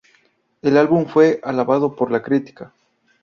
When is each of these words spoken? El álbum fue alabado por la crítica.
El 0.63 0.77
álbum 0.77 1.05
fue 1.05 1.39
alabado 1.43 1.95
por 1.95 2.09
la 2.09 2.23
crítica. 2.23 2.73